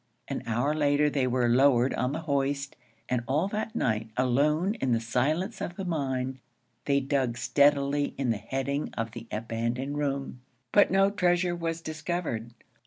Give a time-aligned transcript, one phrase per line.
[0.27, 2.75] An hour later they were lowered on the hoist;
[3.07, 6.39] and all that night, alone in the silence of the mine,
[6.85, 10.41] they dug steadily in the heading of the abandoned room;
[10.71, 12.49] but no treasure was discovered.